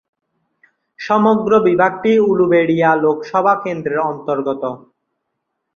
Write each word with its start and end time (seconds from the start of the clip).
সমগ্র 0.99 1.51
বিভাগটি 1.67 2.11
উলুবেড়িয়া 2.29 2.89
লোকসভা 3.03 3.53
কেন্দ্রের 3.63 3.99
অন্তর্গত। 4.11 4.63